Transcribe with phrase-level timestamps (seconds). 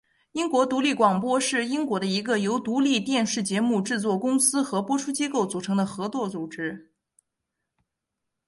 [0.31, 6.91] 英国独立广播是英国的一个由独立电视节目制作公司和播出机构组成的合作组织。